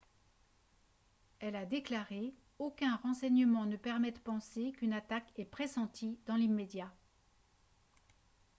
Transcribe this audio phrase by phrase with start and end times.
[1.41, 6.91] elle a déclaré:«aucun renseignement ne permet de penser qu'une attaque est pressentie dans l’immédiat»